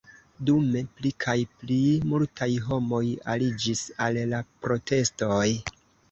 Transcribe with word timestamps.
Dume 0.49 0.79
pli 0.99 1.09
kaj 1.25 1.33
pli 1.57 1.75
multaj 2.13 2.47
homoj 2.69 3.01
aliĝis 3.33 3.83
al 4.07 4.17
la 4.31 4.39
protestoj. 4.67 5.45